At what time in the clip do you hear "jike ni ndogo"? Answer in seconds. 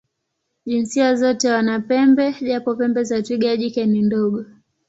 3.57-4.45